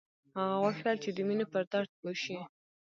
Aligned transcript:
هغه 0.37 0.55
غوښتل 0.63 0.95
چې 1.03 1.09
د 1.15 1.17
مینې 1.27 1.45
پر 1.51 1.63
درد 1.71 1.89
پوه 1.99 2.13
شي 2.23 2.35